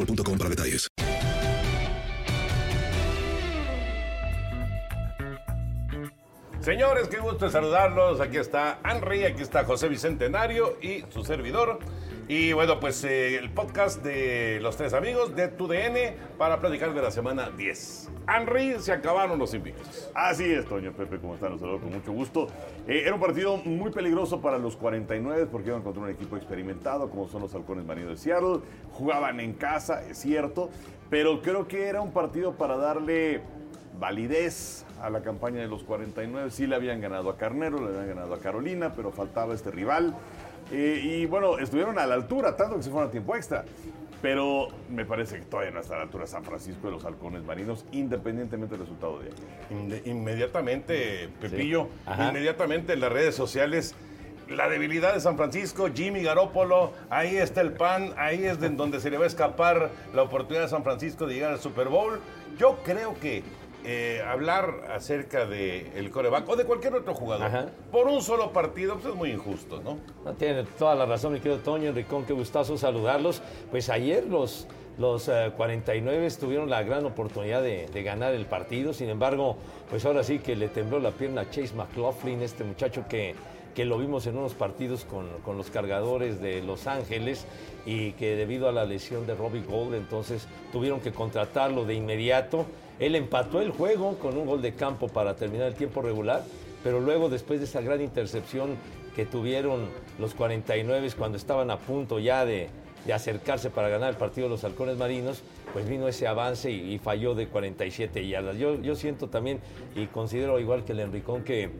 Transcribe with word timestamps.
boostmobile.com 0.00 0.38
para 0.38 0.50
detalles. 0.50 0.88
Señores, 6.60 7.08
qué 7.08 7.18
gusto 7.18 7.48
saludarlos. 7.48 8.20
Aquí 8.20 8.36
está 8.36 8.78
Henry, 8.84 9.24
aquí 9.24 9.42
está 9.42 9.64
José 9.64 9.88
Bicentenario 9.88 10.76
y 10.82 11.04
su 11.10 11.24
servidor. 11.24 11.78
Y 12.28 12.52
bueno, 12.52 12.78
pues 12.78 13.02
eh, 13.04 13.36
el 13.36 13.50
podcast 13.50 14.02
de 14.02 14.60
los 14.60 14.76
tres 14.76 14.94
amigos 14.94 15.34
de 15.34 15.48
TUDN 15.48 16.14
para 16.38 16.60
platicar 16.60 16.94
de 16.94 17.02
la 17.02 17.10
semana 17.10 17.50
10. 17.50 18.08
Henry, 18.28 18.76
se 18.78 18.92
acabaron 18.92 19.38
los 19.38 19.52
invictos. 19.54 20.10
Así 20.14 20.44
es, 20.44 20.64
Toño 20.66 20.92
Pepe, 20.92 21.18
¿cómo 21.18 21.34
están? 21.34 21.52
Los 21.52 21.60
saludo 21.60 21.80
con 21.80 21.92
mucho 21.92 22.12
gusto. 22.12 22.46
Eh, 22.86 23.02
era 23.04 23.14
un 23.14 23.20
partido 23.20 23.56
muy 23.56 23.90
peligroso 23.90 24.40
para 24.40 24.58
los 24.58 24.76
49 24.76 25.46
porque 25.50 25.68
iban 25.68 25.82
contra 25.82 26.02
un 26.02 26.10
equipo 26.10 26.36
experimentado 26.36 27.10
como 27.10 27.28
son 27.28 27.42
los 27.42 27.54
Halcones 27.54 27.84
Marinos 27.84 28.10
de 28.10 28.16
Seattle. 28.16 28.60
Jugaban 28.92 29.40
en 29.40 29.54
casa, 29.54 30.02
es 30.08 30.18
cierto, 30.18 30.70
pero 31.08 31.42
creo 31.42 31.66
que 31.66 31.88
era 31.88 32.00
un 32.00 32.12
partido 32.12 32.56
para 32.56 32.76
darle 32.76 33.42
validez 33.98 34.86
a 35.02 35.10
la 35.10 35.22
campaña 35.22 35.60
de 35.60 35.68
los 35.68 35.84
49. 35.84 36.50
Sí 36.50 36.66
le 36.66 36.76
habían 36.76 37.00
ganado 37.00 37.30
a 37.30 37.36
Carnero, 37.36 37.78
le 37.78 37.88
habían 37.88 38.16
ganado 38.16 38.34
a 38.34 38.38
Carolina, 38.38 38.92
pero 38.94 39.10
faltaba 39.10 39.54
este 39.54 39.70
rival. 39.70 40.14
Eh, 40.70 41.00
y 41.02 41.26
bueno, 41.26 41.58
estuvieron 41.58 41.98
a 41.98 42.06
la 42.06 42.14
altura, 42.14 42.56
tanto 42.56 42.76
que 42.76 42.82
se 42.82 42.90
fueron 42.90 43.08
a 43.08 43.10
tiempo 43.10 43.36
extra. 43.36 43.64
Pero 44.22 44.68
me 44.90 45.06
parece 45.06 45.38
que 45.38 45.46
todavía 45.46 45.72
no 45.72 45.80
está 45.80 45.94
a 45.94 45.98
la 45.98 46.02
altura 46.04 46.26
San 46.26 46.44
Francisco 46.44 46.88
de 46.88 46.92
los 46.92 47.04
halcones 47.06 47.42
marinos, 47.42 47.86
independientemente 47.90 48.76
del 48.76 48.82
resultado 48.82 49.18
de 49.18 49.30
ayer. 49.30 50.02
Inmediatamente, 50.06 51.30
Pepillo, 51.40 51.88
inmediatamente 52.28 52.92
en 52.92 53.00
las 53.00 53.10
redes 53.10 53.34
sociales, 53.34 53.94
la 54.50 54.68
debilidad 54.68 55.14
de 55.14 55.20
San 55.20 55.36
Francisco, 55.36 55.88
Jimmy 55.94 56.22
Garoppolo, 56.22 56.92
ahí 57.08 57.36
está 57.36 57.60
el 57.62 57.72
pan, 57.72 58.12
ahí 58.18 58.44
es 58.44 58.60
de 58.60 58.66
en 58.66 58.76
donde 58.76 59.00
se 59.00 59.08
le 59.10 59.16
va 59.16 59.24
a 59.24 59.28
escapar 59.28 59.90
la 60.12 60.22
oportunidad 60.22 60.64
de 60.64 60.68
San 60.68 60.82
Francisco 60.82 61.26
de 61.26 61.34
llegar 61.34 61.52
al 61.52 61.60
Super 61.60 61.88
Bowl. 61.88 62.20
Yo 62.58 62.78
creo 62.84 63.14
que 63.20 63.42
eh, 63.84 64.22
hablar 64.26 64.84
acerca 64.94 65.46
del 65.46 65.86
el 65.94 66.10
coreback 66.10 66.48
o 66.48 66.56
de 66.56 66.64
cualquier 66.64 66.94
otro 66.94 67.14
jugador 67.14 67.46
Ajá. 67.46 67.66
por 67.90 68.06
un 68.08 68.22
solo 68.22 68.52
partido 68.52 68.94
pues 68.94 69.06
es 69.06 69.14
muy 69.14 69.30
injusto, 69.30 69.80
¿no? 69.82 69.98
No, 70.24 70.32
tiene 70.34 70.64
toda 70.64 70.94
la 70.94 71.06
razón, 71.06 71.32
mi 71.32 71.40
querido 71.40 71.60
Toño, 71.60 71.88
Enricón, 71.88 72.24
qué 72.24 72.32
gustazo 72.32 72.76
saludarlos. 72.76 73.42
Pues 73.70 73.88
ayer 73.88 74.26
los, 74.26 74.66
los 74.98 75.28
eh, 75.28 75.52
49 75.56 76.28
tuvieron 76.38 76.68
la 76.68 76.82
gran 76.82 77.06
oportunidad 77.06 77.62
de, 77.62 77.86
de 77.86 78.02
ganar 78.02 78.34
el 78.34 78.46
partido, 78.46 78.92
sin 78.92 79.08
embargo, 79.08 79.56
pues 79.88 80.04
ahora 80.04 80.22
sí 80.22 80.38
que 80.38 80.56
le 80.56 80.68
tembló 80.68 80.98
la 80.98 81.12
pierna 81.12 81.42
a 81.42 81.50
Chase 81.50 81.74
McLaughlin, 81.74 82.42
este 82.42 82.64
muchacho 82.64 83.04
que, 83.08 83.34
que 83.74 83.84
lo 83.84 83.98
vimos 83.98 84.26
en 84.26 84.36
unos 84.36 84.54
partidos 84.54 85.04
con, 85.04 85.26
con 85.44 85.56
los 85.56 85.70
cargadores 85.70 86.40
de 86.40 86.62
Los 86.62 86.86
Ángeles 86.86 87.46
y 87.86 88.12
que 88.12 88.36
debido 88.36 88.68
a 88.68 88.72
la 88.72 88.84
lesión 88.84 89.26
de 89.26 89.34
Robbie 89.34 89.62
Gold, 89.62 89.94
entonces 89.94 90.46
tuvieron 90.72 91.00
que 91.00 91.12
contratarlo 91.12 91.84
de 91.84 91.94
inmediato. 91.94 92.66
Él 92.98 93.14
empató 93.14 93.60
el 93.60 93.70
juego 93.70 94.18
con 94.18 94.36
un 94.36 94.46
gol 94.46 94.62
de 94.62 94.74
campo 94.74 95.08
para 95.08 95.36
terminar 95.36 95.68
el 95.68 95.74
tiempo 95.74 96.02
regular, 96.02 96.42
pero 96.82 97.00
luego 97.00 97.28
después 97.28 97.60
de 97.60 97.66
esa 97.66 97.80
gran 97.80 98.00
intercepción 98.00 98.76
que 99.14 99.24
tuvieron 99.24 99.88
los 100.18 100.34
49 100.34 101.10
cuando 101.16 101.36
estaban 101.36 101.70
a 101.70 101.78
punto 101.78 102.18
ya 102.18 102.44
de, 102.44 102.68
de 103.06 103.12
acercarse 103.12 103.70
para 103.70 103.88
ganar 103.88 104.10
el 104.10 104.16
partido 104.16 104.46
de 104.46 104.50
los 104.50 104.64
halcones 104.64 104.96
marinos, 104.96 105.42
pues 105.72 105.88
vino 105.88 106.08
ese 106.08 106.26
avance 106.26 106.70
y, 106.70 106.94
y 106.94 106.98
falló 106.98 107.34
de 107.34 107.48
47 107.48 108.26
yardas. 108.26 108.56
Yo, 108.58 108.80
yo 108.80 108.94
siento 108.94 109.28
también 109.28 109.60
y 109.94 110.06
considero 110.06 110.58
igual 110.58 110.84
que 110.84 110.92
el 110.92 111.00
Enricón 111.00 111.42
que, 111.42 111.70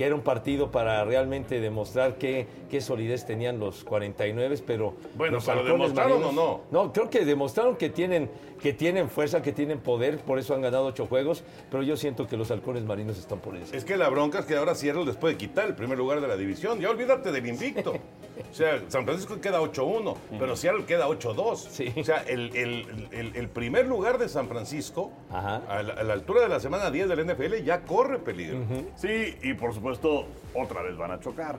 que 0.00 0.06
era 0.06 0.14
un 0.14 0.22
partido 0.22 0.70
para 0.70 1.04
realmente 1.04 1.60
demostrar 1.60 2.14
qué, 2.16 2.46
qué 2.70 2.80
solidez 2.80 3.26
tenían 3.26 3.58
los 3.60 3.84
49, 3.84 4.56
pero 4.66 4.94
Bueno, 5.14 5.34
los 5.34 5.44
¿pero 5.44 5.62
demostraron 5.62 6.24
o 6.24 6.32
no? 6.32 6.60
no, 6.70 6.90
creo 6.90 7.10
que 7.10 7.26
demostraron 7.26 7.76
que 7.76 7.90
tienen, 7.90 8.30
que 8.62 8.72
tienen 8.72 9.10
fuerza, 9.10 9.42
que 9.42 9.52
tienen 9.52 9.78
poder, 9.78 10.16
por 10.20 10.38
eso 10.38 10.54
han 10.54 10.62
ganado 10.62 10.86
ocho 10.86 11.04
juegos, 11.04 11.44
pero 11.70 11.82
yo 11.82 11.98
siento 11.98 12.26
que 12.26 12.38
los 12.38 12.50
halcones 12.50 12.82
marinos 12.84 13.18
están 13.18 13.40
por 13.40 13.54
encima. 13.54 13.76
Es 13.76 13.84
que 13.84 13.98
la 13.98 14.08
bronca 14.08 14.38
es 14.38 14.46
que 14.46 14.56
ahora 14.56 14.74
Seattle 14.74 15.04
les 15.04 15.16
puede 15.16 15.36
quitar 15.36 15.66
el 15.66 15.74
primer 15.74 15.98
lugar 15.98 16.22
de 16.22 16.28
la 16.28 16.38
división. 16.38 16.80
Ya 16.80 16.88
olvídate 16.88 17.30
del 17.30 17.46
invicto. 17.46 17.92
O 18.50 18.54
sea, 18.54 18.80
San 18.88 19.04
Francisco 19.04 19.40
queda 19.40 19.60
8-1, 19.60 20.16
pero 20.38 20.56
Seattle 20.56 20.84
queda 20.84 21.08
8-2. 21.08 22.00
O 22.00 22.04
sea, 22.04 22.22
el, 22.28 22.54
el- 22.56 23.08
el- 23.12 23.36
el 23.36 23.48
primer 23.48 23.86
lugar 23.86 24.18
de 24.18 24.28
San 24.28 24.48
Francisco, 24.48 25.10
a 25.30 25.82
la, 25.82 25.94
a 25.94 26.02
la 26.02 26.12
altura 26.12 26.42
de 26.42 26.48
la 26.48 26.60
semana 26.60 26.90
10 26.90 27.08
del 27.08 27.26
NFL, 27.26 27.62
ya 27.64 27.82
corre 27.82 28.18
peligro. 28.18 28.58
Sí, 28.96 29.36
y 29.42 29.54
por 29.54 29.74
supuesto, 29.74 30.26
otra 30.54 30.82
vez 30.82 30.96
van 30.96 31.10
a 31.12 31.20
chocar. 31.20 31.58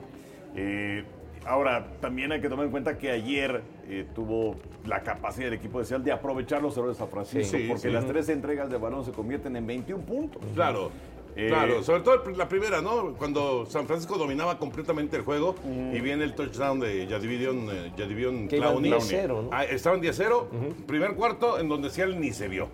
Eh, 0.56 1.04
ahora, 1.46 1.88
también 2.02 2.32
hay 2.32 2.42
que 2.42 2.50
tomar 2.50 2.66
en 2.66 2.72
cuenta 2.72 2.98
que 2.98 3.12
ayer 3.12 3.62
eh, 3.88 4.06
tuvo 4.14 4.56
la 4.86 5.02
capacidad 5.02 5.46
del 5.46 5.54
equipo 5.56 5.80
de 5.80 5.86
Seattle 5.86 6.06
de 6.06 6.12
aprovechar 6.12 6.62
los 6.62 6.76
errores 6.76 6.98
de 6.98 7.00
San 7.04 7.10
Francisco, 7.10 7.58
Sí, 7.58 7.66
porque 7.68 7.82
sí. 7.84 7.90
las 7.90 8.06
tres 8.06 8.30
entregas 8.30 8.70
de 8.70 8.78
balón 8.78 9.06
se 9.06 9.12
convierten 9.12 9.56
en 9.56 9.66
21 9.68 10.04
puntos. 10.04 10.42
Claro. 10.56 10.92
Eh, 11.36 11.48
Claro, 11.48 11.84
sobre 11.84 12.02
todo 12.02 12.30
la 12.32 12.48
primera, 12.48 12.82
¿no? 12.82 13.14
Cuando 13.14 13.66
San 13.66 13.88
Francisco 13.88 14.18
dominaba 14.18 14.58
completamente 14.58 15.16
el 15.18 15.24
juego 15.24 15.56
y 15.66 16.00
viene 16.02 16.24
el 16.24 16.34
touchdown 16.34 16.80
de 16.80 17.08
Yadivion, 17.08 17.70
eh, 17.72 17.92
iban 17.98 18.48
Clowney. 18.48 18.92
10-0, 18.92 19.28
¿no? 19.44 19.50
Ah, 19.52 19.64
estaban 19.64 20.02
10-0, 20.02 20.48
primer 20.86 21.16
cuarto 21.16 21.60
en 21.60 21.70
donde 21.70 21.90
Seattle 21.90 22.18
ni 22.18 22.32
se 22.32 22.48
vio. 22.48 22.70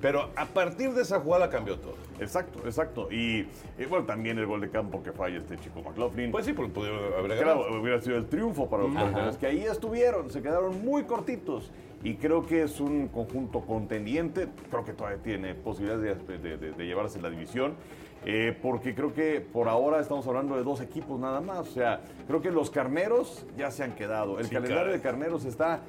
Pero 0.00 0.30
a 0.36 0.46
partir 0.46 0.92
de 0.92 1.02
esa 1.02 1.20
jugada 1.20 1.48
cambió 1.50 1.78
todo. 1.78 1.94
Exacto, 2.20 2.60
exacto. 2.66 3.08
Y 3.10 3.46
bueno, 3.88 4.04
también 4.04 4.38
el 4.38 4.46
gol 4.46 4.60
de 4.60 4.70
campo 4.70 5.02
que 5.02 5.12
falla 5.12 5.38
este 5.38 5.56
chico 5.58 5.82
McLaughlin. 5.82 6.30
Pues 6.30 6.44
sí, 6.44 6.52
porque 6.52 6.80
haber 7.18 7.38
Claro, 7.38 7.80
hubiera 7.80 8.00
sido 8.00 8.16
el 8.16 8.26
triunfo 8.26 8.68
para 8.68 8.84
los 8.84 8.94
Ajá. 8.94 9.04
Cardinals, 9.06 9.36
que 9.38 9.46
ahí 9.46 9.64
estuvieron, 9.64 10.30
se 10.30 10.40
quedaron 10.42 10.84
muy 10.84 11.04
cortitos. 11.04 11.70
Y 12.04 12.14
creo 12.16 12.46
que 12.46 12.62
es 12.62 12.78
un 12.80 13.08
conjunto 13.08 13.62
contendiente. 13.62 14.46
Creo 14.70 14.84
que 14.84 14.92
todavía 14.92 15.20
tiene 15.22 15.54
posibilidades 15.56 16.24
de, 16.28 16.38
de- 16.38 16.56
de- 16.58 16.70
de 16.72 16.86
llevarse 16.86 17.20
la 17.20 17.30
división. 17.30 17.74
eh, 18.26 18.56
porque 18.62 18.94
creo 18.94 19.12
que 19.12 19.42
por 19.42 19.68
ahora 19.68 20.00
estamos 20.00 20.26
hablando 20.26 20.56
de 20.56 20.62
dos 20.62 20.80
equipos 20.80 21.20
nada 21.20 21.42
más. 21.42 21.68
O 21.68 21.70
sea, 21.72 22.00
creo 22.26 22.40
que 22.40 22.50
los 22.50 22.70
carneros 22.70 23.44
ya 23.54 23.70
se 23.70 23.82
han 23.84 23.94
quedado. 23.94 24.38
El 24.38 24.46
Sí, 24.46 24.50
calendario 24.52 24.84
caray. 24.86 24.96
de 24.96 25.02
carneros 25.02 25.44
está 25.44 25.80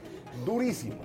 durísimo, 0.45 0.97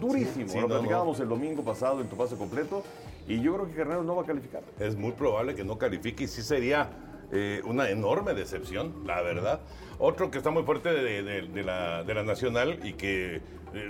durísimo. 0.00 0.46
Sí, 0.46 0.52
sí, 0.52 0.60
Lo 0.60 0.68
no, 0.68 0.74
platicábamos 0.74 1.18
el 1.18 1.28
domingo 1.28 1.64
pasado 1.64 2.00
en 2.00 2.06
tu 2.08 2.16
pase 2.16 2.36
completo. 2.36 2.84
Y 3.26 3.40
yo 3.40 3.54
creo 3.54 3.66
que 3.66 3.72
Carneros 3.74 4.04
no 4.04 4.14
va 4.14 4.22
a 4.22 4.26
calificar. 4.26 4.62
Es 4.78 4.94
muy 4.94 5.10
probable 5.10 5.56
que 5.56 5.64
no 5.64 5.76
califique 5.76 6.22
y 6.22 6.28
sí 6.28 6.42
sería 6.42 6.90
eh, 7.32 7.60
una 7.64 7.90
enorme 7.90 8.34
decepción, 8.34 8.94
la 9.04 9.20
verdad. 9.22 9.58
Otro 9.98 10.30
que 10.30 10.38
está 10.38 10.50
muy 10.50 10.62
fuerte 10.62 10.90
de, 10.90 11.24
de- 11.24 11.42
de 11.48 11.64
la, 11.64 12.04
de 12.04 12.14
la 12.14 12.22
Nacional 12.22 12.78
y 12.84 12.92
que 12.92 13.40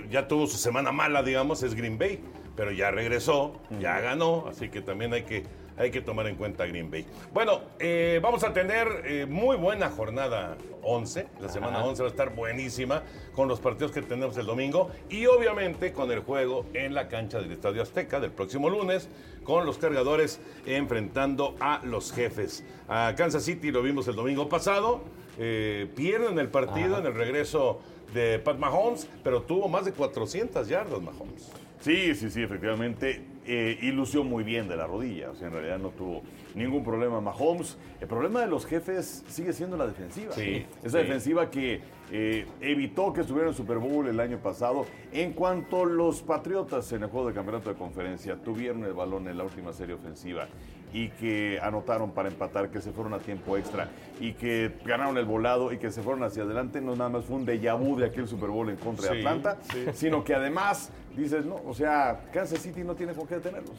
ya 0.09 0.27
tuvo 0.27 0.47
su 0.47 0.57
semana 0.57 0.91
mala, 0.91 1.23
digamos, 1.23 1.63
es 1.63 1.75
Green 1.75 1.97
Bay, 1.97 2.19
pero 2.55 2.71
ya 2.71 2.91
regresó, 2.91 3.53
ya 3.79 3.99
ganó, 3.99 4.45
así 4.49 4.69
que 4.69 4.81
también 4.81 5.13
hay 5.13 5.23
que, 5.23 5.43
hay 5.77 5.91
que 5.91 6.01
tomar 6.01 6.27
en 6.27 6.35
cuenta 6.35 6.63
a 6.63 6.67
Green 6.67 6.89
Bay. 6.89 7.05
Bueno, 7.33 7.61
eh, 7.79 8.19
vamos 8.21 8.43
a 8.43 8.53
tener 8.53 8.87
eh, 9.05 9.25
muy 9.27 9.57
buena 9.57 9.89
jornada 9.89 10.57
11, 10.81 11.27
la 11.39 11.49
semana 11.49 11.83
11 11.83 12.03
va 12.03 12.07
a 12.07 12.11
estar 12.11 12.35
buenísima 12.35 13.03
con 13.35 13.47
los 13.47 13.59
partidos 13.59 13.91
que 13.91 14.01
tenemos 14.01 14.37
el 14.37 14.45
domingo 14.45 14.89
y 15.09 15.25
obviamente 15.25 15.93
con 15.93 16.11
el 16.11 16.19
juego 16.19 16.65
en 16.73 16.93
la 16.93 17.07
cancha 17.07 17.39
del 17.39 17.51
Estadio 17.51 17.81
Azteca 17.81 18.19
del 18.19 18.31
próximo 18.31 18.69
lunes 18.69 19.09
con 19.43 19.65
los 19.65 19.77
cargadores 19.77 20.39
enfrentando 20.65 21.55
a 21.59 21.81
los 21.83 22.11
jefes. 22.11 22.63
A 22.87 23.13
Kansas 23.15 23.43
City 23.43 23.71
lo 23.71 23.81
vimos 23.81 24.07
el 24.07 24.15
domingo 24.15 24.49
pasado, 24.49 25.01
eh, 25.37 25.87
pierden 25.95 26.39
el 26.39 26.49
partido 26.49 26.97
en 26.97 27.05
el 27.05 27.13
regreso 27.13 27.79
de 28.13 28.39
Pat 28.39 28.57
Mahomes, 28.57 29.07
pero 29.23 29.41
tuvo 29.41 29.67
más 29.67 29.85
de 29.85 29.91
400 29.91 30.67
yardas 30.67 31.01
Mahomes. 31.01 31.51
Sí, 31.79 32.15
sí, 32.15 32.29
sí, 32.29 32.41
efectivamente. 32.41 33.36
Eh, 33.49 33.79
y 33.81 33.91
lució 33.91 34.25
muy 34.25 34.43
bien 34.43 34.67
de 34.67 34.75
la 34.75 34.85
rodilla. 34.87 35.31
O 35.31 35.35
sea, 35.35 35.47
en 35.47 35.53
realidad 35.53 35.79
no 35.79 35.89
tuvo 35.91 36.21
ningún 36.53 36.83
problema 36.83 37.21
Mahomes. 37.21 37.77
El 38.01 38.07
problema 38.07 38.41
de 38.41 38.47
los 38.47 38.65
jefes 38.65 39.23
sigue 39.29 39.53
siendo 39.53 39.77
la 39.77 39.87
defensiva. 39.87 40.33
Sí, 40.33 40.65
Esa 40.83 40.97
sí. 40.99 41.05
defensiva 41.05 41.49
que 41.49 41.79
eh, 42.11 42.47
evitó 42.61 43.11
que 43.13 43.21
estuviera 43.21 43.47
en 43.47 43.51
el 43.51 43.55
Super 43.55 43.77
Bowl 43.77 44.07
el 44.07 44.19
año 44.19 44.37
pasado. 44.37 44.85
En 45.11 45.33
cuanto 45.33 45.85
los 45.85 46.21
Patriotas 46.21 46.91
en 46.93 47.03
el 47.03 47.09
juego 47.09 47.27
de 47.27 47.33
campeonato 47.33 47.69
de 47.69 47.75
conferencia 47.75 48.35
tuvieron 48.37 48.83
el 48.85 48.93
balón 48.93 49.27
en 49.27 49.37
la 49.37 49.43
última 49.43 49.73
serie 49.73 49.95
ofensiva 49.95 50.47
y 50.93 51.09
que 51.09 51.59
anotaron 51.61 52.11
para 52.11 52.29
empatar, 52.29 52.69
que 52.69 52.79
se 52.79 52.91
fueron 52.91 53.13
a 53.13 53.19
tiempo 53.19 53.57
extra 53.57 53.89
y 54.21 54.33
que 54.33 54.71
ganaron 54.85 55.17
el 55.17 55.25
volado 55.25 55.73
y 55.73 55.77
que 55.77 55.91
se 55.91 56.01
fueron 56.01 56.23
hacia 56.23 56.43
adelante, 56.43 56.79
no 56.79 56.95
nada 56.95 57.09
más 57.09 57.25
fue 57.25 57.35
un 57.35 57.45
déjà 57.45 57.77
vu 57.77 57.97
de 57.97 58.05
aquel 58.05 58.25
Super 58.27 58.49
Bowl 58.49 58.69
en 58.69 58.77
contra 58.77 59.11
de 59.11 59.17
Atlanta, 59.19 59.57
sí. 59.69 59.85
sino 59.93 60.23
que 60.23 60.33
además 60.33 60.89
dices, 61.15 61.45
no, 61.45 61.59
o 61.65 61.73
sea, 61.73 62.21
Kansas 62.31 62.59
City 62.59 62.83
no 62.85 62.95
tiene 62.95 63.13
con 63.13 63.27
qué 63.27 63.35
detenerlos. 63.35 63.75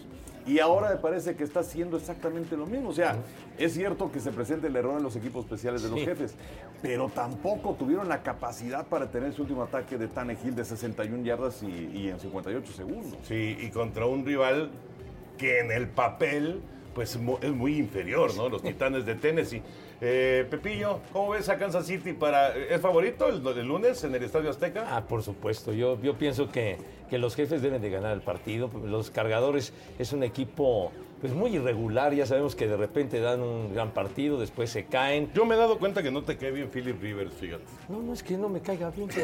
Y 0.47 0.61
ahora 0.61 0.91
me 0.91 0.97
parece 0.97 1.37
que 1.37 1.45
está 1.45 1.61
haciendo 1.61 1.99
exactamente 1.99 2.57
lo 2.57 2.67
mismo. 2.67 2.89
O 2.89 2.93
sea, 2.95 3.17
es 3.59 3.75
cierto 3.75 4.11
que 4.11 4.19
se 4.19 4.31
presenta 4.33 4.67
el 4.67 4.75
error 4.77 4.97
en 4.97 5.03
los 5.03 5.15
equipos 5.15 5.45
especiales 5.45 5.83
de 5.83 5.91
los 5.91 5.99
Sí. 6.01 6.07
jefes, 6.07 6.35
pero 6.81 7.09
tampoco 7.11 7.75
tuvieron 7.75 8.09
la 8.09 8.18
capacidad 8.23 8.87
para 8.87 9.11
tener 9.11 9.33
su 9.33 9.43
último 9.43 9.63
ataque 9.63 9.99
de 9.99 10.09
Tannehill 10.09 10.55
de 10.55 10.65
61 10.65 11.25
yardas 11.25 11.63
y, 11.63 11.91
y 11.95 12.09
en 12.09 12.19
58 12.19 12.73
segundos. 12.73 13.19
Sí, 13.23 13.57
y 13.61 13.71
contra 13.71 14.07
un 14.07 14.25
rival 14.25 14.71
que 15.37 15.61
en 15.61 15.71
el 15.71 15.89
papel 15.89 16.61
pues 16.95 17.17
es 17.43 17.53
muy 17.53 17.79
inferior, 17.79 18.35
¿no? 18.35 18.49
Los 18.49 18.61
Titanes 18.65 19.07
de 19.07 19.15
Tennessee. 19.15 19.63
Eh, 20.01 20.45
Pepillo, 20.51 20.99
¿cómo 21.13 21.31
ves 21.31 21.49
a 21.49 21.57
Kansas 21.57 21.87
City 21.87 22.13
para 22.13 22.57
es 22.57 22.81
favorito 22.81 23.29
el, 23.29 23.47
el 23.47 23.67
lunes 23.67 24.03
en 24.03 24.15
el 24.17 24.23
Estadio 24.25 24.51
Azteca? 24.51 24.85
Ah, 24.97 25.05
por 25.07 25.23
supuesto. 25.23 25.73
Yo, 25.73 26.01
yo 26.03 26.15
pienso 26.19 26.51
que, 26.51 26.77
que 27.09 27.19
los 27.19 27.37
jefes 27.37 27.63
deben 27.63 27.81
de 27.83 27.91
ganar 27.91 28.13
el 28.13 28.21
partido. 28.21 28.69
Los 28.85 29.11
cargadores 29.11 29.73
es 29.99 30.13
un 30.13 30.25
equipo 30.25 30.91
pues 31.21 31.33
muy 31.33 31.57
irregular. 31.57 32.15
Ya 32.15 32.27
sabemos 32.27 32.55
que 32.55 32.67
de 32.69 32.77
repente 32.77 33.21
dan 33.21 33.41
un 33.41 33.75
gran 33.75 33.91
partido, 33.91 34.39
después 34.39 34.71
se 34.71 34.85
caen. 34.87 35.31
Yo 35.35 35.45
me 35.45 35.55
he 35.55 35.59
dado 35.59 35.79
cuenta 35.79 36.03
que 36.03 36.11
no 36.11 36.23
te 36.23 36.37
cae 36.37 36.51
bien 36.51 36.69
Philip 36.69 37.01
Rivers, 37.01 37.35
fíjate. 37.35 37.65
No, 37.89 38.03
no 38.03 38.13
es 38.13 38.23
que 38.23 38.37
no 38.37 38.49
me 38.49 38.61
caiga 38.61 38.91
bien. 38.91 39.09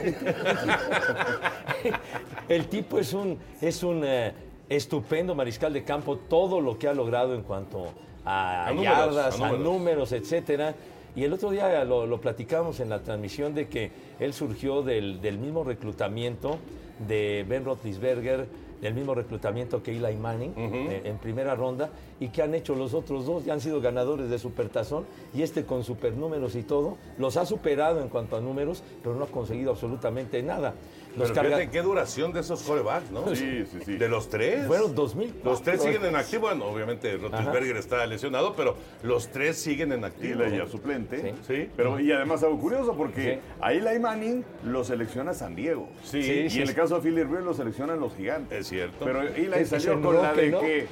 El 2.48 2.66
tipo 2.68 2.98
es 2.98 3.12
un, 3.12 3.38
es 3.60 3.82
un 3.82 4.02
eh, 4.04 4.32
estupendo 4.68 5.34
mariscal 5.34 5.72
de 5.72 5.84
campo, 5.84 6.16
todo 6.16 6.60
lo 6.60 6.78
que 6.78 6.88
ha 6.88 6.94
logrado 6.94 7.34
en 7.34 7.42
cuanto 7.42 7.92
a, 8.24 8.68
A 8.68 8.72
números, 8.72 8.96
yardas, 8.96 9.40
a 9.40 9.44
a 9.44 9.48
números. 9.48 9.64
números, 9.64 10.12
etcétera. 10.12 10.74
Y 11.16 11.24
el 11.24 11.32
otro 11.32 11.50
día 11.50 11.84
lo, 11.84 12.06
lo 12.06 12.20
platicamos 12.20 12.80
en 12.80 12.88
la 12.88 13.00
transmisión 13.00 13.54
de 13.54 13.68
que 13.68 13.90
él 14.18 14.32
surgió 14.32 14.82
del, 14.82 15.20
del 15.20 15.38
mismo 15.38 15.62
reclutamiento 15.62 16.58
de 17.06 17.44
Ben 17.48 17.64
Roethlisberger, 17.64 18.46
del 18.80 18.94
mismo 18.94 19.14
reclutamiento 19.14 19.82
que 19.82 19.96
Eli 19.96 20.16
Manning 20.16 20.52
eh, 20.56 21.02
en 21.04 21.18
primera 21.18 21.54
ronda 21.54 21.90
y 22.20 22.28
que 22.28 22.42
han 22.42 22.54
hecho 22.54 22.74
los 22.74 22.94
otros 22.94 23.26
dos, 23.26 23.44
ya 23.44 23.54
han 23.54 23.60
sido 23.60 23.80
ganadores 23.80 24.28
de 24.30 24.38
Supertazón 24.38 25.04
y 25.34 25.42
este 25.42 25.64
con 25.64 25.84
supernúmeros 25.84 26.54
y 26.54 26.62
todo, 26.62 26.96
los 27.18 27.36
ha 27.36 27.46
superado 27.46 28.00
en 28.00 28.08
cuanto 28.08 28.36
a 28.36 28.40
números, 28.40 28.82
pero 29.02 29.14
no 29.14 29.24
ha 29.24 29.28
conseguido 29.28 29.72
absolutamente 29.72 30.42
nada. 30.42 30.74
Los 31.16 31.30
Pero 31.30 31.34
carga- 31.42 31.56
fíjate 31.58 31.70
qué 31.70 31.82
duración 31.82 32.32
de 32.32 32.40
esos 32.40 32.62
corebacks, 32.62 33.10
¿no? 33.10 33.34
Sí, 33.34 33.64
sí, 33.70 33.78
sí. 33.84 33.96
De 33.96 34.08
los 34.08 34.28
tres. 34.28 34.66
Fueron 34.66 34.94
2000. 34.94 35.34
Los 35.44 35.62
tres 35.62 35.82
siguen 35.82 36.04
en 36.04 36.16
activo. 36.16 36.42
Bueno, 36.48 36.66
obviamente 36.66 37.16
Roethlisberger 37.16 37.76
está 37.76 38.04
lesionado, 38.06 38.54
pero 38.56 38.76
los 39.02 39.28
tres 39.28 39.56
siguen 39.58 39.92
en 39.92 40.04
activo. 40.04 40.42
Eli 40.42 40.58
ya 40.58 40.66
suplente. 40.66 41.20
Sí. 41.46 41.54
Sí. 41.54 41.70
Pero, 41.76 42.00
y 42.00 42.10
además 42.12 42.42
algo 42.42 42.58
curioso, 42.58 42.94
porque 42.96 43.34
Sí. 43.34 43.40
a 43.60 43.72
Eli 43.72 43.98
Manning 44.00 44.44
lo 44.64 44.82
selecciona 44.84 45.34
San 45.34 45.54
Diego. 45.54 45.88
Sí, 46.02 46.18
y 46.18 46.22
sí, 46.22 46.38
en 46.40 46.50
sí. 46.50 46.62
el 46.62 46.74
caso 46.74 46.96
de 46.96 47.02
Philip 47.02 47.24
Rivers 47.26 47.44
lo 47.44 47.54
seleccionan 47.54 48.00
los 48.00 48.14
gigantes. 48.16 48.58
Es 48.60 48.66
cierto. 48.68 49.04
Pero 49.04 49.22
Eli 49.22 49.64
salió 49.64 49.92
es 49.94 49.98
con 50.00 50.20
la 50.22 50.32
de 50.34 50.50
¿no? 50.50 50.60
que 50.60 50.86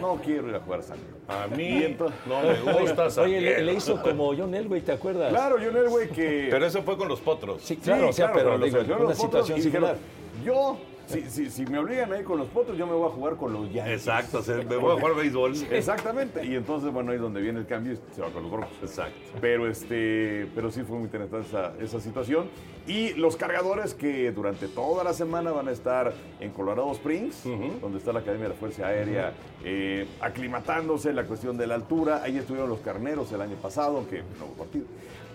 no 0.00 0.16
quiero 0.16 0.48
ir 0.48 0.54
a 0.56 0.60
jugar 0.60 0.80
a 0.80 0.82
San 0.82 0.98
Diego. 0.98 1.16
A 1.28 1.46
mí 1.48 1.82
entonces- 1.84 2.18
no 2.26 2.42
me 2.72 2.80
gusta 2.80 3.10
San 3.10 3.24
Oye, 3.24 3.40
le, 3.40 3.46
Diego. 3.48 3.62
le 3.64 3.74
hizo 3.74 4.02
como 4.02 4.34
John 4.36 4.54
Elway, 4.54 4.80
¿te 4.80 4.92
acuerdas? 4.92 5.30
Claro, 5.30 5.56
John 5.64 5.76
Elway 5.76 6.08
que... 6.08 6.48
Pero 6.50 6.66
eso 6.66 6.82
fue 6.82 6.96
con 6.96 7.08
los 7.08 7.20
potros. 7.20 7.62
Sí, 7.62 7.76
claro, 7.76 8.08
o 8.08 8.12
sea, 8.12 8.32
pero 8.32 8.58
digo, 8.58 8.78
una 8.80 8.98
los 8.98 9.18
situación 9.18 9.58
y 9.58 9.62
dijeron, 9.62 9.90
similar. 9.90 10.44
Yo, 10.44 10.76
si, 11.06 11.22
si, 11.30 11.50
si 11.50 11.66
me 11.66 11.78
obligan 11.78 12.12
a 12.12 12.18
ir 12.18 12.24
con 12.24 12.38
los 12.38 12.48
potros, 12.48 12.76
yo 12.76 12.86
me 12.86 12.92
voy 12.92 13.08
a 13.08 13.12
jugar 13.12 13.36
con 13.36 13.52
los 13.52 13.72
Yankees. 13.72 14.06
Exacto, 14.06 14.42
me 14.68 14.76
voy 14.76 14.96
a 14.96 15.00
jugar 15.00 15.14
béisbol. 15.14 15.54
Exactamente. 15.70 16.44
Y 16.44 16.54
entonces, 16.54 16.92
bueno, 16.92 17.10
ahí 17.10 17.16
es 17.16 17.22
donde 17.22 17.40
viene 17.40 17.60
el 17.60 17.66
cambio 17.66 17.92
y 17.92 17.98
se 18.14 18.20
va 18.20 18.30
con 18.30 18.42
los 18.42 18.52
Broncos. 18.52 18.76
Exacto. 18.82 19.16
Pero, 19.40 19.68
este, 19.68 20.48
pero 20.54 20.70
sí 20.70 20.82
fue 20.82 20.96
muy 20.96 21.04
interesante 21.04 21.46
esa, 21.48 21.74
esa 21.80 22.00
situación. 22.00 22.48
Y 22.86 23.14
los 23.14 23.36
cargadores 23.36 23.94
que 23.94 24.30
durante 24.32 24.68
toda 24.68 25.02
la 25.02 25.12
semana 25.12 25.50
van 25.50 25.68
a 25.68 25.72
estar 25.72 26.12
en 26.40 26.50
Colorado 26.52 26.90
Springs, 26.92 27.42
donde 27.80 27.98
está 27.98 28.12
la 28.12 28.20
Academia 28.20 28.44
de 28.44 28.54
la 28.54 28.60
Fuerza 28.60 28.86
Aérea, 28.86 29.32
eh, 29.64 30.06
aclimatándose 30.20 31.12
la 31.12 31.24
cuestión 31.24 31.56
de 31.56 31.66
la 31.66 31.74
altura. 31.74 32.22
Ahí 32.22 32.36
estuvieron 32.36 32.68
los 32.68 32.80
carneros 32.80 33.32
el 33.32 33.40
año 33.40 33.56
pasado, 33.56 33.96
aunque 33.96 34.22
no 34.38 34.46
hubo 34.46 34.54
partido. 34.54 34.86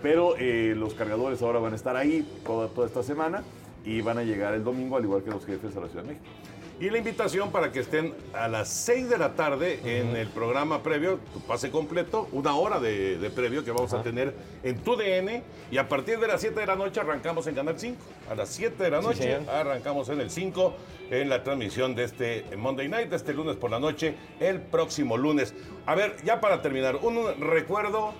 Pero 0.02 0.34
eh, 0.38 0.74
los 0.76 0.94
cargadores 0.94 1.42
ahora 1.42 1.60
van 1.60 1.74
a 1.74 1.76
estar 1.76 1.94
ahí 1.94 2.26
toda, 2.44 2.68
toda 2.68 2.86
esta 2.86 3.02
semana 3.02 3.42
y 3.84 4.00
van 4.00 4.18
a 4.18 4.22
llegar 4.22 4.54
el 4.54 4.64
domingo, 4.64 4.96
al 4.96 5.04
igual 5.04 5.22
que 5.22 5.30
los 5.30 5.44
jefes, 5.44 5.76
a 5.76 5.80
la 5.80 5.88
Ciudad 5.88 6.02
de 6.04 6.14
México. 6.14 6.26
Y 6.80 6.90
la 6.90 6.98
invitación 6.98 7.52
para 7.52 7.70
que 7.70 7.78
estén 7.78 8.12
a 8.32 8.48
las 8.48 8.68
6 8.68 9.08
de 9.08 9.16
la 9.16 9.34
tarde 9.34 9.78
en 9.84 10.16
el 10.16 10.26
programa 10.26 10.82
previo, 10.82 11.20
tu 11.32 11.40
pase 11.40 11.70
completo, 11.70 12.28
una 12.32 12.56
hora 12.56 12.80
de, 12.80 13.18
de 13.18 13.30
previo 13.30 13.64
que 13.64 13.70
vamos 13.70 13.92
a 13.92 14.02
tener 14.02 14.34
en 14.64 14.78
tu 14.78 14.96
DN. 14.96 15.44
Y 15.70 15.78
a 15.78 15.88
partir 15.88 16.18
de 16.18 16.26
las 16.26 16.40
7 16.40 16.58
de 16.58 16.66
la 16.66 16.74
noche 16.74 16.98
arrancamos 16.98 17.46
en 17.46 17.54
Canal 17.54 17.78
5. 17.78 17.96
A 18.30 18.34
las 18.34 18.48
7 18.48 18.82
de 18.82 18.90
la 18.90 19.00
noche 19.00 19.38
arrancamos 19.48 20.08
en 20.08 20.20
el 20.22 20.30
5 20.30 20.74
en 21.10 21.28
la 21.28 21.44
transmisión 21.44 21.94
de 21.94 22.02
este 22.02 22.44
Monday 22.56 22.88
Night, 22.88 23.10
de 23.10 23.16
este 23.16 23.32
lunes 23.32 23.54
por 23.54 23.70
la 23.70 23.78
noche, 23.78 24.16
el 24.40 24.60
próximo 24.60 25.16
lunes. 25.16 25.54
A 25.86 25.94
ver, 25.94 26.16
ya 26.24 26.40
para 26.40 26.62
terminar, 26.62 26.96
un 26.96 27.40
recuerdo, 27.40 28.12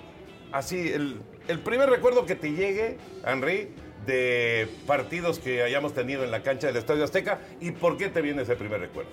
así, 0.53 0.93
el, 0.93 1.21
el 1.49 1.59
primer 1.59 1.91
recuerdo 1.91 2.27
que 2.27 2.37
te 2.37 2.53
llegue, 2.53 2.99
Henry, 3.27 3.71
de 4.07 4.69
partidos 4.87 5.39
que 5.39 5.63
hayamos 5.63 5.95
tenido 5.95 6.25
en 6.25 6.31
la 6.31 6.43
cancha 6.43 6.67
del 6.67 6.77
Estadio 6.77 7.05
Azteca 7.05 7.41
y 7.61 7.71
por 7.73 7.97
qué 7.97 8.09
te 8.09 8.23
viene 8.23 8.43
ese 8.43 8.57
primer 8.57 8.81
recuerdo. 8.81 9.11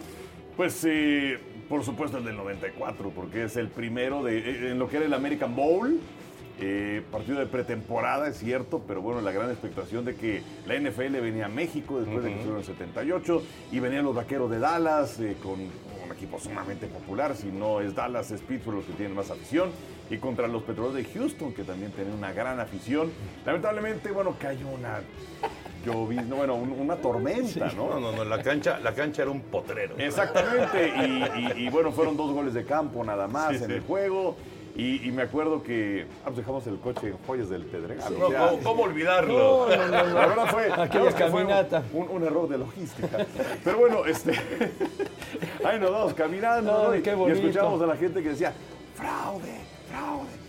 Pues 0.58 0.84
eh, 0.88 1.40
por 1.70 1.84
supuesto 1.84 2.18
el 2.18 2.26
del 2.26 2.36
94, 2.36 3.12
porque 3.16 3.44
es 3.44 3.56
el 3.56 3.70
primero 3.70 4.24
de, 4.24 4.72
en 4.72 4.80
lo 4.80 4.90
que 4.90 4.98
era 4.98 5.06
el 5.06 5.14
American 5.14 5.56
Bowl. 5.56 6.00
eh, 6.62 7.02
partido 7.10 7.40
de 7.40 7.46
pretemporada, 7.46 8.28
es 8.28 8.38
cierto, 8.38 8.84
pero 8.86 9.02
bueno, 9.02 9.22
la 9.22 9.32
gran 9.32 9.50
expectación 9.50 10.04
de 10.04 10.16
que 10.16 10.42
la 10.66 10.78
NFL 10.78 11.20
venía 11.22 11.46
a 11.46 11.50
México 11.50 12.00
después 12.00 12.22
de 12.24 12.34
que 12.34 12.42
en 12.42 12.58
el 12.58 12.64
78 12.66 13.44
y 13.72 13.80
venían 13.80 14.04
los 14.04 14.14
vaqueros 14.14 14.52
de 14.52 14.60
Dallas 14.60 15.20
eh, 15.22 15.38
con 15.42 15.54
un 15.62 16.12
equipo 16.12 16.38
sumamente 16.38 16.88
popular. 16.88 17.36
Si 17.38 17.48
no 17.48 17.80
es 17.80 17.96
Dallas, 17.96 18.32
es 18.32 18.42
Pittsburgh 18.42 18.78
los 18.78 18.86
que 18.86 18.94
tienen 18.94 19.16
más 19.16 19.32
afición. 19.32 19.70
Y 20.10 20.18
contra 20.18 20.48
los 20.48 20.64
Petróleos 20.64 20.96
de 20.96 21.06
Houston, 21.06 21.54
que 21.54 21.64
también 21.64 21.92
tienen 21.92 22.14
una 22.14 22.32
gran 22.34 22.60
afición. 22.60 23.12
Lamentablemente, 23.46 24.12
bueno, 24.12 24.36
cayó 24.40 24.68
una 24.68 25.02
llovizna, 25.86 26.36
bueno, 26.36 26.56
un- 26.56 26.72
una 26.72 26.96
tormenta, 26.96 27.72
¿no? 27.76 27.90
No, 27.90 28.00
no, 28.00 28.12
no, 28.12 28.26
la 28.26 28.42
cancha, 28.42 28.80
la 28.80 28.94
cancha 28.94 29.22
era 29.22 29.32
un 29.32 29.42
potrero. 29.42 29.96
Exactamente, 29.98 30.94
y, 30.98 31.62
y- 31.62 31.66
y, 31.68 31.70
bueno, 31.70 31.92
fueron 31.92 32.18
dos 32.18 32.32
goles 32.34 32.54
de 32.54 32.66
campo 32.66 33.04
nada 33.04 33.28
más 33.28 33.50
Sí, 33.52 33.56
en 33.64 33.66
sí. 33.68 33.72
el 33.74 33.82
juego. 33.82 34.36
Y, 34.76 35.06
y 35.08 35.12
me 35.12 35.24
acuerdo 35.24 35.62
que 35.62 36.06
ah, 36.22 36.26
pues 36.26 36.38
dejamos 36.38 36.66
el 36.68 36.80
coche 36.80 37.08
en 37.10 37.18
Joyas 37.28 37.50
del 37.50 37.64
Pedregal. 37.66 38.18
No, 38.18 38.28
o 38.28 38.30
sea, 38.32 38.48
¿cómo, 38.50 38.64
cómo 38.64 38.84
olvidarlo? 38.84 39.68
No, 39.68 39.76
no, 39.76 39.88
no, 39.88 40.04
no. 40.06 40.14
La 40.14 40.28
verdad 40.28 40.46
fue, 40.48 40.72
Aquella 40.72 41.06
que 41.14 41.26
fue 41.26 41.42
caminata. 41.44 41.84
Un, 41.94 42.08
un 42.10 42.24
error 42.24 42.48
de 42.48 42.58
logística. 42.60 43.26
Pero 43.64 43.78
bueno, 43.78 44.06
este, 44.06 44.32
ahí 45.66 45.80
nos 45.80 45.92
vamos 45.92 46.14
caminando 46.14 46.96
y, 46.96 47.02
qué 47.02 47.12
y 47.12 47.16
bonito. 47.16 47.40
escuchábamos 47.40 47.82
a 47.82 47.88
la 47.88 47.96
gente 47.98 48.24
que 48.24 48.30
decía, 48.30 48.54
fraude, 48.96 49.60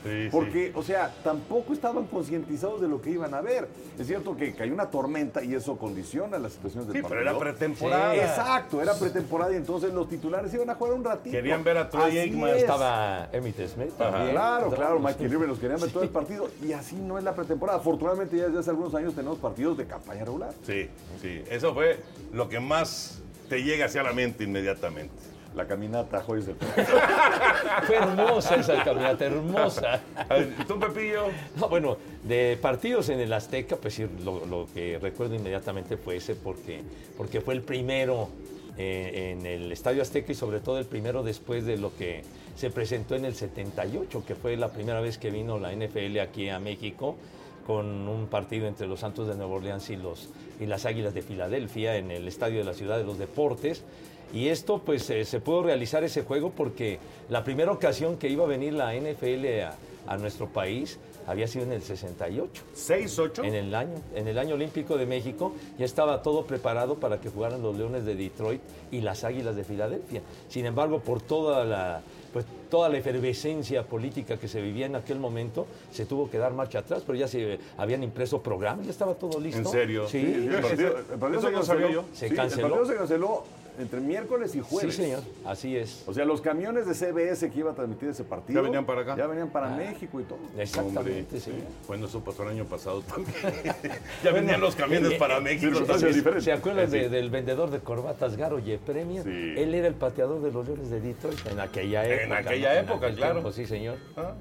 Sí, 0.03 0.29
Porque, 0.33 0.73
o 0.75 0.83
sea, 0.83 1.15
tampoco 1.23 1.75
estaban 1.75 2.07
concientizados 2.07 2.81
de 2.81 2.89
lo 2.89 3.03
que 3.03 3.11
iban 3.11 3.35
a 3.35 3.43
ver. 3.43 3.69
Es 3.99 4.07
cierto 4.07 4.35
que 4.35 4.55
cayó 4.55 4.73
una 4.73 4.87
tormenta 4.91 5.45
y 5.45 5.55
eso 5.55 5.77
condiciona 5.77 6.39
las 6.39 6.53
situaciones 6.53 6.87
del 6.89 6.97
Sí, 6.97 7.03
partido. 7.03 7.19
pero 7.21 7.31
era 7.31 7.39
pretemporada. 7.39 8.15
Sí, 8.15 8.21
exacto, 8.21 8.81
era 8.81 8.95
pretemporada 8.95 9.53
y 9.53 9.57
entonces 9.57 9.93
los 9.93 10.09
titulares 10.09 10.55
iban 10.55 10.71
a 10.71 10.75
jugar 10.75 10.95
un 10.95 11.05
ratito. 11.05 11.31
Querían 11.37 11.63
ver 11.63 11.77
a 11.77 11.91
Troy 11.91 12.19
Aikman. 12.19 12.51
es. 12.51 12.57
Estaba 12.63 13.29
Emmitt 13.33 13.57
Smith 13.69 13.93
también. 13.99 14.31
Claro, 14.31 14.71
claro, 14.71 14.99
Michael 15.01 15.33
Irving 15.33 15.49
los 15.49 15.59
querían 15.59 15.81
ver 15.81 15.91
todo 15.91 16.03
el 16.03 16.09
partido 16.09 16.49
y 16.67 16.73
así 16.73 16.97
no 16.97 17.19
es 17.19 17.25
la 17.25 17.35
pretemporada. 17.35 17.79
Afortunadamente 17.79 18.37
ya 18.39 18.47
desde 18.47 18.61
hace 18.61 18.71
algunos 18.71 18.95
años 18.95 19.15
tenemos 19.15 19.39
partidos 19.39 19.77
de 19.77 19.85
campaña 19.87 20.25
regular. 20.25 20.55
Sí, 20.67 20.89
sí. 21.21 21.43
Eso 21.51 21.75
fue 21.75 21.99
lo 22.33 22.49
que 22.49 22.59
más 22.59 23.21
te 23.51 23.63
llega 23.63 23.85
hacia 23.85 24.03
la 24.03 24.13
mente 24.15 24.45
inmediatamente. 24.45 25.13
La 25.55 25.67
caminata 25.67 26.19
a 26.19 26.33
del 26.33 26.55
Fue 27.87 27.97
hermosa 27.97 28.55
esa 28.55 28.85
caminata, 28.85 29.25
hermosa. 29.25 30.01
¿Tú, 30.69 30.79
Pepillo? 30.79 31.25
No, 31.57 31.69
bueno, 31.69 31.97
de 32.23 32.57
partidos 32.61 33.09
en 33.09 33.19
el 33.19 33.33
Azteca, 33.33 33.77
pues 33.77 33.95
sí, 33.95 34.07
lo, 34.25 34.47
lo 34.47 34.69
que 34.73 34.99
recuerdo 35.01 35.35
inmediatamente 35.35 35.97
fue 35.97 36.17
ese 36.17 36.37
porque, 36.37 36.83
porque 37.17 37.41
fue 37.41 37.55
el 37.55 37.63
primero 37.63 38.29
eh, 38.79 39.33
en 39.33 39.45
el 39.45 39.71
Estadio 39.73 40.01
Azteca 40.01 40.33
y 40.33 40.35
sobre 40.35 40.61
todo 40.61 40.79
el 40.79 40.87
primero 40.87 41.23
después 41.23 41.67
de 41.67 41.77
lo 41.77 41.95
que 41.97 42.23
se 42.57 42.71
presentó 42.71 43.15
en 43.15 43.25
el 43.25 43.35
78, 43.35 44.25
que 44.27 44.35
fue 44.35 44.57
la 44.57 44.69
primera 44.69 45.01
vez 45.01 45.19
que 45.19 45.31
vino 45.31 45.59
la 45.59 45.71
NFL 45.75 46.19
aquí 46.21 46.49
a 46.49 46.61
México 46.61 47.17
con 47.67 48.09
un 48.09 48.27
partido 48.27 48.67
entre 48.67 48.87
los 48.87 49.01
Santos 49.01 49.29
de 49.29 49.35
Nueva 49.35 49.55
Orleans 49.55 49.91
y, 49.91 49.97
los, 49.97 50.31
y 50.61 50.67
las 50.67 50.87
Águilas 50.87 51.15
de 51.15 51.23
Filadelfia 51.23 51.97
en 51.97 52.11
el 52.11 52.27
Estadio 52.27 52.59
de 52.59 52.65
la 52.65 52.75
Ciudad 52.75 52.97
de 52.97 53.05
los 53.05 53.19
Deportes. 53.19 53.85
Y 54.33 54.49
esto 54.49 54.79
pues 54.85 55.09
eh, 55.11 55.25
se 55.25 55.41
pudo 55.41 55.65
realizar 55.65 56.05
ese 56.05 56.23
juego 56.23 56.51
porque 56.51 56.99
la 57.29 57.43
primera 57.45 57.73
ocasión 57.73 58.17
que 58.17 58.29
iba 58.29 58.45
a 58.45 58.49
venir 58.49 58.73
la 58.75 58.95
NFL 58.95 59.63
a, 59.63 59.75
a 60.07 60.17
nuestro 60.17 60.47
país 60.49 60.99
había 61.27 61.47
sido 61.47 61.65
en 61.65 61.73
el 61.73 61.83
68. 61.83 62.63
¿6-8? 62.75 63.45
En 63.45 63.55
el 63.55 63.75
año, 63.75 63.95
en 64.15 64.27
el 64.27 64.39
año 64.39 64.55
olímpico 64.55 64.97
de 64.97 65.07
México 65.07 65.53
ya 65.79 65.85
estaba 65.85 66.23
todo 66.23 66.45
preparado 66.45 66.97
para 66.97 67.21
que 67.21 67.29
jugaran 67.29 67.63
los 67.63 67.77
Leones 67.77 68.05
de 68.05 68.15
Detroit 68.15 68.61
y 68.91 69.01
las 69.01 69.23
Águilas 69.25 69.55
de 69.55 69.65
Filadelfia. 69.65 70.23
Sin 70.49 70.67
embargo, 70.67 71.01
por 71.01 71.21
toda 71.23 71.65
la 71.65 72.03
pues 72.33 72.45
toda 72.71 72.89
la 72.89 72.99
efervescencia 72.99 73.83
política 73.83 74.37
que 74.37 74.47
se 74.47 74.63
vivía 74.63 74.87
en 74.87 74.95
aquel 74.95 75.19
momento, 75.19 75.67
se 75.91 76.07
tuvo 76.07 76.31
que 76.31 76.39
dar 76.39 76.53
marcha 76.53 76.79
atrás, 76.79 77.03
pero 77.05 77.19
ya 77.19 77.27
se 77.27 77.59
habían 77.77 78.05
impreso 78.05 78.41
programas, 78.41 78.87
ya 78.87 78.93
estaba 78.93 79.15
todo 79.15 79.41
listo. 79.41 79.59
¿En 79.59 79.67
serio? 79.67 80.07
Sí, 80.07 80.21
Sí, 80.21 80.49
el 80.49 80.61
partido, 80.61 80.99
el 80.99 81.19
partido 81.19 81.41
Eso 81.41 82.05
se 82.13 82.29
Sí, 82.29 82.35
canceló. 82.37 82.67
El 82.67 82.73
partido 82.73 82.87
se 82.87 82.97
canceló 82.97 83.45
entre 83.81 84.01
miércoles 84.01 84.51
y 84.55 84.59
sí, 84.59 84.65
jueves. 84.69 84.95
señor, 84.95 85.21
así 85.45 85.77
es. 85.77 86.05
O 86.07 86.13
sea, 86.15 86.25
los 86.25 86.41
camiones 86.41 86.87
de 86.87 86.95
CBS 86.95 87.51
que 87.51 87.59
iba 87.59 87.71
a 87.73 87.75
transmitir 87.75 88.09
ese 88.11 88.25
partido. 88.25 88.61
¿Ya 88.61 88.65
venían 88.65 88.85
para 88.87 89.03
acá? 89.03 89.17
Ya 89.17 89.27
venían 89.27 89.49
para 89.49 89.73
Ah. 89.73 89.77
México 89.77 90.21
y 90.21 90.25
todo. 90.25 90.39
Exactamente, 90.59 91.41
sí. 91.41 91.53
Bueno, 91.87 92.07
eso 92.07 92.23
pasó 92.23 92.43
el 92.45 92.51
año 92.51 92.65
pasado 92.65 93.03
también. 93.03 93.35
ya 94.25 94.31
venían 94.33 94.61
los 94.61 94.75
camiones 94.77 95.15
para 95.15 95.41
México. 95.41 95.63
circunstancias 95.73 96.01
también. 96.01 96.15
diferentes. 96.17 96.45
¿Se 96.45 96.53
acuerdan 96.53 96.91
Sí. 96.91 96.99
de- 96.99 97.09
del 97.09 97.31
vendedor 97.31 97.71
de 97.71 97.81
corbatas 97.81 98.37
Garo 98.37 98.59
Premier? 98.87 99.23
Sí. 99.25 99.55
Él 99.57 99.75
era 99.75 99.89
el 99.89 99.95
pateador 99.95 100.41
de 100.43 100.53
los 100.53 100.67
Leones 100.67 100.91
de 100.91 101.01
Detroit 101.01 101.39
en 101.47 101.61
aquella 101.61 102.07
época. 102.07 102.39
aquella 102.39 102.75
¿no? 102.75 102.81
época, 102.81 103.13
claro. 103.15 103.33
tiempo, 103.35 103.53
sí, 103.53 103.67
señor. 103.67 103.97
Ah, 104.17 104.35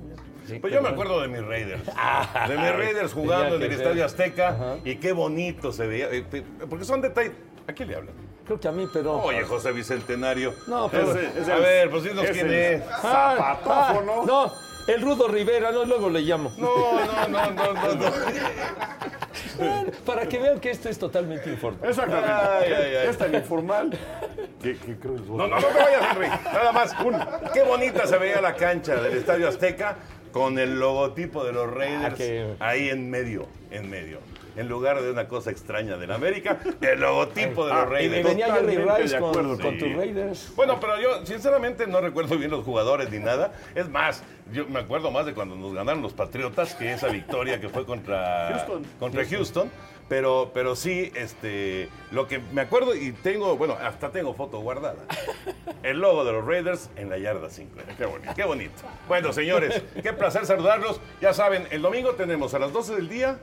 Sí, 0.48 0.58
Pues 0.58 0.74
yo 0.74 0.82
me 0.82 0.90
acuerdo 0.90 1.22
de 1.22 1.28
mis 1.28 1.46
Raiders. 1.46 1.84
Ah, 1.96 2.46
de 2.50 2.58
mis 2.58 2.72
Raiders 2.76 3.14
jugando 3.14 3.58
en 3.58 3.62
el 3.62 3.70
ser. 3.70 3.80
Estadio 3.82 4.04
Azteca. 4.06 4.50
Ajá. 4.50 4.78
Y 4.84 4.96
qué 4.96 5.12
bonito 5.12 5.72
se 5.72 5.86
veía. 5.86 6.08
eh, 6.12 6.24
Porque 6.68 6.86
son 6.86 7.02
detalles. 7.02 7.34
¿A 7.68 7.74
quién 7.74 7.90
le 7.90 7.96
hablan? 7.98 8.16
Creo 8.50 8.60
que 8.60 8.68
a 8.68 8.72
mí, 8.72 8.88
pero. 8.92 9.14
Oye, 9.22 9.44
José 9.44 9.72
Bicentenario. 9.72 10.56
No, 10.66 10.90
pero. 10.90 11.12
Ese- 11.12 11.40
ese 11.40 11.54
A 11.54 11.58
ver, 11.58 11.88
pues 11.92 12.02
dinos 12.04 12.26
quién 12.32 12.48
es- 12.52 12.82
es. 12.82 12.84
Ah, 13.04 13.36
Zapatófono. 13.64 14.22
ah, 14.22 14.26
no, 14.26 14.54
el 14.92 15.02
Rudo 15.04 15.28
Rivera, 15.28 15.72
no, 15.72 15.86
luego 15.86 16.10
le 16.10 16.22
llamo. 16.22 16.52
No, 16.58 16.68
no, 17.28 17.28
no, 17.28 17.52
no, 17.52 17.74
no. 17.74 17.94
no. 17.94 18.12
Para 20.04 20.28
que 20.28 20.40
vean 20.40 20.60
que 20.60 20.72
esto 20.72 20.90
es 20.90 20.98
totalmente 20.98 21.48
informal. 21.52 21.88
Exactamente. 21.88 22.32
Ay, 22.32 22.74
ay, 22.74 22.96
ay. 23.04 23.08
Es 23.10 23.18
tan 23.20 23.36
informal 23.36 23.92
creo 24.62 24.80
que 24.82 24.92
es 24.94 25.22
No, 25.28 25.48
no, 25.48 25.48
no 25.48 25.58
te 25.68 25.74
vayas, 25.80 26.02
Henry. 26.12 26.28
Nada 26.52 26.72
más. 26.72 26.96
Un, 27.06 27.16
qué 27.54 27.62
bonita 27.62 28.08
se 28.08 28.18
veía 28.18 28.42
la 28.42 28.56
cancha 28.56 28.96
del 28.96 29.16
Estadio 29.16 29.48
Azteca 29.48 29.96
con 30.32 30.58
el 30.58 30.80
logotipo 30.80 31.44
de 31.44 31.54
los 31.54 31.72
Raiders 31.72 32.14
Ah, 32.14 32.18
qué- 32.18 32.56
ahí 32.60 32.90
en 32.90 33.12
medio, 33.12 33.46
en 33.70 33.90
medio. 33.92 34.20
En 34.60 34.68
lugar 34.68 35.02
de 35.02 35.10
una 35.10 35.26
cosa 35.30 35.52
extraña 35.52 35.96
de 35.96 36.06
la 36.06 36.16
América, 36.16 36.60
el 36.82 37.00
logotipo 37.00 37.66
de 37.66 37.74
los 37.74 37.82
Ah, 37.82 37.86
Raiders. 37.86 38.20
y 38.20 38.24
venía 38.24 38.54
Jerry 38.54 38.76
Rice 38.76 39.18
con, 39.18 39.58
tus 39.58 39.96
Raiders. 39.96 40.52
Bueno, 40.54 40.82
pero 40.82 41.00
yo 41.00 41.26
sinceramente 41.26 41.88
no 41.88 42.02
recuerdo 42.02 42.38
bien 42.38 42.52
los 42.52 42.66
jugadores 42.66 43.10
ni 43.10 43.20
nada. 43.20 43.54
Es 43.74 43.88
más, 43.88 44.22
yo 44.52 44.68
me 44.68 44.80
acuerdo 44.80 45.12
más 45.12 45.26
de 45.26 45.34
cuando 45.34 45.56
nos 45.56 45.74
ganaron 45.74 46.02
los 46.02 46.12
Patriotas 46.12 46.76
que 46.76 46.92
esa 46.92 47.08
victoria 47.08 47.62
que 47.62 47.70
fue 47.70 47.86
contra 47.86 48.50
Houston. 48.50 48.86
Contra 49.00 49.26
Houston. 49.26 49.72
Pero, 50.10 50.52
pero 50.54 50.76
sí, 50.76 51.10
este, 51.16 51.88
lo 52.12 52.28
que 52.28 52.40
me 52.40 52.60
acuerdo 52.60 52.96
y 52.96 53.14
tengo, 53.14 53.56
bueno, 53.56 53.78
hasta 53.82 54.12
tengo 54.12 54.34
foto 54.34 54.60
guardada. 54.60 55.06
El 55.84 56.00
logo 56.00 56.26
de 56.26 56.34
los 56.34 56.46
Raiders 56.46 56.90
en 56.98 57.10
la 57.10 57.18
yarda 57.18 57.50
5. 57.50 57.78
Qué 57.98 58.06
bonito. 58.06 58.34
Qué 58.36 58.44
bonito. 58.44 58.82
Bueno, 59.08 59.32
señores, 59.32 59.82
qué 60.04 60.12
placer 60.12 60.46
saludarlos. 60.46 61.00
Ya 61.22 61.32
saben, 61.34 61.66
el 61.72 61.82
domingo 61.82 62.16
tenemos 62.16 62.54
a 62.56 62.60
las 62.60 62.74
12 62.74 62.96
del 62.96 63.08
día 63.08 63.40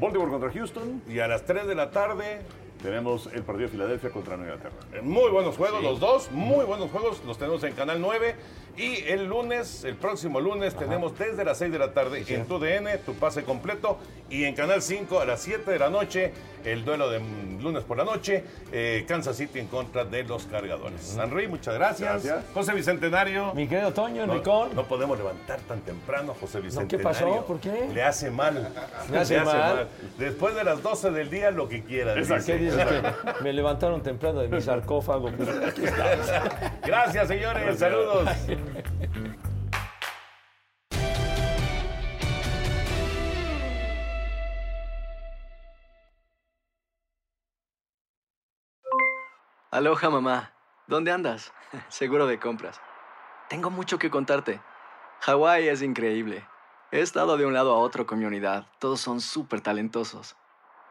Baltimore 0.00 0.30
contra 0.30 0.50
Houston. 0.52 1.02
y 1.08 1.18
a 1.18 1.28
las 1.28 1.44
3 1.44 1.66
de 1.66 1.74
la 1.74 1.90
tarde 1.90 2.40
Tenemos 2.82 3.26
el 3.32 3.42
partido 3.42 3.66
de 3.66 3.72
Filadelfia 3.72 4.10
contra 4.10 4.36
Nueva 4.36 4.54
Inglaterra. 4.54 4.82
Eh, 4.94 5.00
Muy 5.02 5.30
buenos 5.30 5.56
juegos 5.56 5.82
los 5.82 5.98
dos, 6.00 6.30
muy 6.30 6.64
buenos 6.64 6.90
juegos, 6.90 7.22
los 7.26 7.36
tenemos 7.38 7.62
en 7.64 7.72
Canal 7.72 8.00
9. 8.00 8.36
Y 8.76 9.02
el 9.08 9.24
lunes, 9.24 9.82
el 9.82 9.96
próximo 9.96 10.40
lunes, 10.40 10.76
tenemos 10.76 11.18
desde 11.18 11.44
las 11.44 11.58
6 11.58 11.72
de 11.72 11.78
la 11.80 11.92
tarde 11.94 12.22
en 12.28 12.46
tu 12.46 12.60
DN, 12.60 12.96
tu 12.98 13.14
pase 13.14 13.42
completo. 13.42 13.98
Y 14.30 14.44
en 14.44 14.54
Canal 14.54 14.82
5 14.82 15.18
a 15.18 15.24
las 15.24 15.42
7 15.42 15.68
de 15.68 15.78
la 15.80 15.90
noche, 15.90 16.32
el 16.64 16.84
duelo 16.84 17.10
de 17.10 17.18
mm, 17.18 17.60
lunes 17.60 17.82
por 17.82 17.96
la 17.96 18.04
noche, 18.04 18.44
eh, 18.70 19.04
Kansas 19.08 19.36
City 19.36 19.58
en 19.58 19.66
contra 19.66 20.04
de 20.04 20.22
los 20.22 20.44
cargadores. 20.44 21.16
Henry, 21.20 21.48
muchas 21.48 21.74
gracias. 21.74 22.24
Gracias. 22.24 22.44
José 22.54 22.72
Bicentenario. 22.74 23.52
Mi 23.54 23.66
querido 23.66 23.92
Toño, 23.92 24.26
No, 24.26 24.34
Enricón. 24.34 24.76
no 24.76 24.84
podemos 24.86 25.18
levantar 25.18 25.58
tan 25.62 25.80
temprano, 25.80 26.36
José 26.40 26.60
Bicentenario. 26.60 27.02
pasó? 27.02 27.46
¿Por 27.46 27.58
qué? 27.58 27.88
Le 27.92 28.02
hace 28.04 28.30
mal. 28.30 28.72
¿Me 29.10 29.18
hace 29.18 29.40
mal? 29.40 29.88
Después 30.18 30.54
de 30.54 30.62
las 30.62 30.80
12 30.84 31.10
del 31.10 31.30
día, 31.30 31.50
lo 31.50 31.68
que 31.68 31.82
quiera. 31.82 32.16
Exacto. 32.16 32.52
Me 33.42 33.52
levantaron 33.52 34.02
temprano 34.02 34.40
de 34.40 34.48
mi 34.48 34.60
sarcófago. 34.60 35.30
Pues, 35.30 35.48
aquí 35.48 35.84
estamos. 35.84 36.30
Gracias, 36.84 37.28
señores. 37.28 37.78
Saludos. 37.78 38.28
Aloha 49.70 50.08
mamá, 50.08 50.54
¿dónde 50.86 51.12
andas? 51.12 51.52
Seguro 51.88 52.26
de 52.26 52.40
compras. 52.40 52.80
Tengo 53.48 53.70
mucho 53.70 53.98
que 53.98 54.10
contarte. 54.10 54.60
Hawái 55.20 55.68
es 55.68 55.82
increíble. 55.82 56.46
He 56.90 57.00
estado 57.00 57.36
de 57.36 57.44
un 57.44 57.52
lado 57.52 57.74
a 57.74 57.78
otro 57.78 58.06
con 58.06 58.18
mi 58.18 58.24
unidad. 58.24 58.66
Todos 58.78 59.00
son 59.00 59.20
súper 59.20 59.60
talentosos. 59.60 60.36